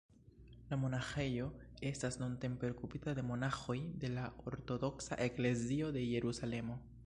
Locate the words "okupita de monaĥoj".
2.75-3.77